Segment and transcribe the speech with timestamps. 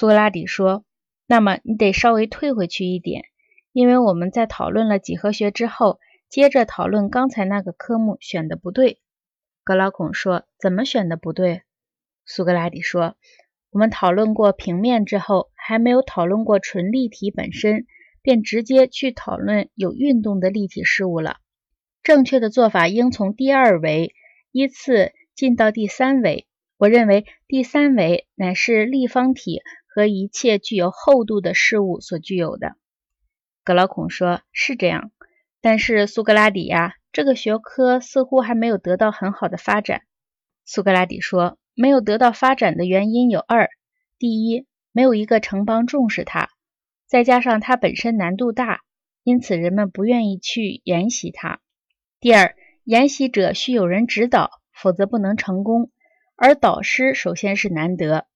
[0.00, 0.86] 苏格拉底说
[1.28, 3.26] ：“那么你得稍微退回去一点，
[3.70, 9.02] 因为我们在讨论了几何学之后，接着讨论刚才那个科目选的不对。”
[9.62, 11.60] 格老孔说：“怎么选的不对？”
[12.24, 13.14] 苏格拉底说
[13.68, 17.84] ：“我们讨论过平面之后，还没有讨论过纯立体本身，
[18.22, 21.36] 便直接去讨论有运动的立体事物了。
[22.02, 24.14] 正确的做法应从第二维
[24.50, 26.46] 依次进到第三维。
[26.78, 29.60] 我认为第三维乃是立方体
[30.00, 32.76] 和一切具有厚度的事物所具有的。”
[33.62, 35.12] 格劳孔说：“是这样，
[35.60, 40.02] 但是苏格拉底呀。”这个学科似乎还没有得到很好的发展，
[40.64, 43.68] 苏格拉底说，没有得到发展的原因有二：
[44.16, 46.50] 第一，没有一个城邦重视它，
[47.08, 48.82] 再加上它本身难度大，
[49.24, 51.58] 因此人们不愿意去研习它；
[52.20, 52.54] 第二，
[52.84, 55.90] 研习者需有人指导，否则不能成功，
[56.36, 58.26] 而导师首先是难得；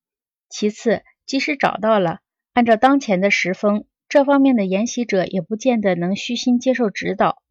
[0.48, 2.20] 其次，即使找到了，
[2.52, 7.42] 按照当前的时风，这方面的研习者也不见得能虚心接受指导。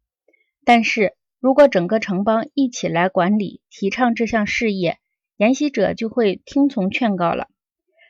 [0.64, 4.98] 但是如果整个城邦一起来管理、提倡这项事业，
[5.36, 7.48] 研习者就会听从劝告了。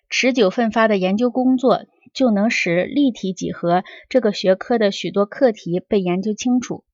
[0.08, 6.84] 持久奋发的研究工作就能使立体几何这个学科的许多课题被研究清楚。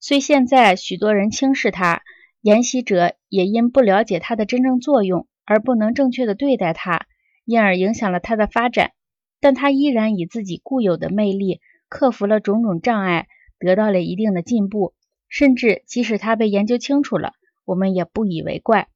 [0.00, 2.02] 虽现在许多人轻视它，
[2.42, 7.06] 研习者也因不了解它的真正作用而不能正确的对待它，
[7.50, 8.92] 因而影响了他的发展。
[9.40, 13.26] 但他依然以自己固有的魅力克服了种种障碍。
[13.58, 14.94] 得到了一定的进步，
[15.28, 17.34] 甚至即使他被研究清楚了，
[17.66, 18.88] 我们也不以为怪。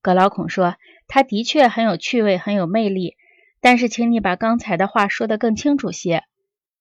[0.00, 0.76] 格劳孔说
[1.08, 3.16] ：“他的确很有趣味，很有魅力。
[3.60, 6.22] 但是，请你把刚才的话说得更清楚些。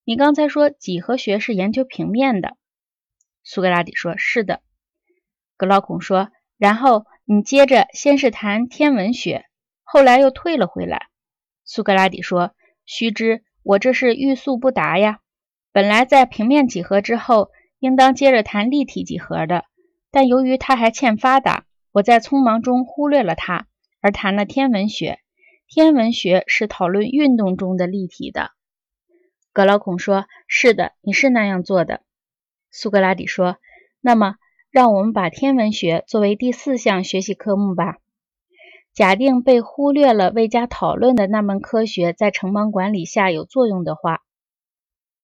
[0.05, 2.55] 你刚才说几何学是研究平面的。”
[3.43, 4.61] 苏格拉底说：“是的。”
[5.57, 6.29] 格劳孔说
[6.59, 9.45] ：“然后你接着先是谈天文学，
[9.91, 11.07] 后来又退了回来。”
[11.65, 12.53] 苏格拉底说
[12.85, 15.19] ：“须知我这是欲速不达呀。”
[15.73, 19.65] 本来在平面几何之后，应当接着谈立体几何的，
[20.11, 23.67] 但由于它还欠发达，我在匆忙中忽略了它，
[24.01, 25.19] 而谈了天文学。
[25.67, 28.51] 天文学是讨论运动中的立体的。
[29.53, 32.01] 格劳孔说：“是的，你是那样做的。”
[32.71, 33.57] 苏格拉底说
[34.01, 34.35] ：“那么，
[34.71, 37.97] 让我们把天文学作为第四项学习科目吧。
[38.99, 44.23] 假定被忽略了未加讨论的那门科学在城邦管理下有作用的话。”